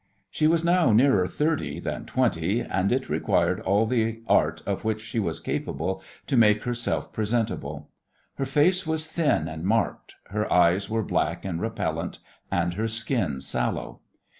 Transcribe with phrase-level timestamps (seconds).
[0.31, 4.99] She was now nearer thirty than twenty, and it required all the art of which
[4.99, 7.87] she was capable to make herself presentable.
[8.37, 12.17] Her face was thin and marked, her eyes were black and repellent,
[12.51, 13.99] and her skin sallow.